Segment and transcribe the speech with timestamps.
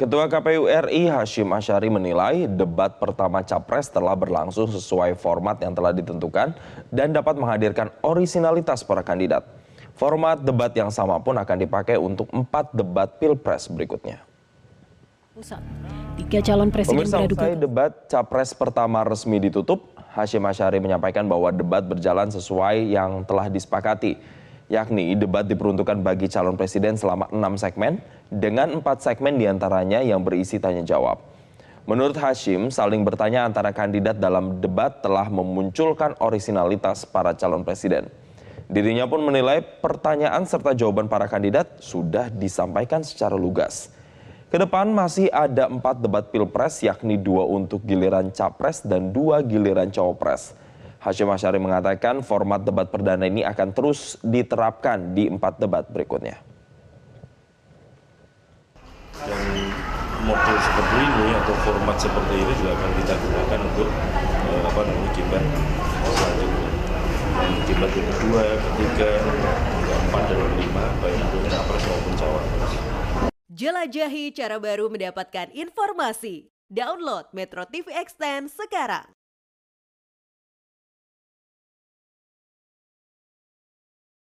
[0.00, 5.92] Ketua KPU RI Hashim Asyari menilai debat pertama Capres telah berlangsung sesuai format yang telah
[5.92, 6.56] ditentukan
[6.88, 9.44] dan dapat menghadirkan orisinalitas para kandidat.
[9.92, 14.24] Format debat yang sama pun akan dipakai untuk empat debat pilpres berikutnya.
[16.16, 21.52] Tiga calon presiden Pemirsa beradu usai debat Capres pertama resmi ditutup, Hashim Asyari menyampaikan bahwa
[21.52, 24.16] debat berjalan sesuai yang telah disepakati,
[24.72, 28.00] yakni debat diperuntukkan bagi calon presiden selama enam segmen,
[28.32, 31.20] dengan empat segmen di antaranya yang berisi tanya jawab.
[31.84, 38.08] Menurut Hashim, saling bertanya antara kandidat dalam debat telah memunculkan orisinalitas para calon presiden.
[38.72, 43.92] Dirinya pun menilai pertanyaan serta jawaban para kandidat sudah disampaikan secara lugas.
[44.48, 49.92] Ke depan masih ada empat debat pilpres yakni dua untuk giliran capres dan dua giliran
[49.92, 50.56] cawapres.
[51.02, 56.52] Hashim Asyari mengatakan format debat perdana ini akan terus diterapkan di empat debat berikutnya.
[59.22, 59.38] dan
[60.26, 63.88] model seperti ini atau format seperti ini juga akan kita gunakan untuk
[64.50, 65.44] eh, apa namanya debat
[66.02, 66.70] selanjutnya
[67.32, 69.10] dan debat yang kedua, ketiga,
[69.88, 72.72] keempat dan kelima baik untuk capres maupun cawapres.
[73.52, 76.48] Jelajahi cara baru mendapatkan informasi.
[76.72, 79.21] Download Metro TV Extend sekarang.